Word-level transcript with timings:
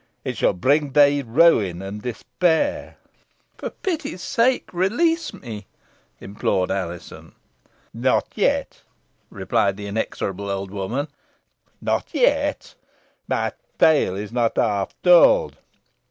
It 0.23 0.35
shall 0.35 0.53
bring 0.53 0.93
thee 0.93 1.21
ruin 1.23 1.83
and 1.83 2.01
despair." 2.01 2.97
"For 3.59 3.69
pity's 3.69 4.23
sake, 4.23 4.67
release 4.73 5.31
me," 5.31 5.67
implored 6.19 6.71
Alizon. 6.71 7.35
"Not 7.93 8.25
yet," 8.33 8.81
replied 9.29 9.77
the 9.77 9.85
inexorable 9.85 10.49
old 10.49 10.71
woman, 10.71 11.07
"not 11.81 12.07
yet. 12.15 12.73
My 13.27 13.51
tale 13.77 14.15
is 14.15 14.31
not 14.31 14.57
half 14.57 14.99
told. 15.03 15.57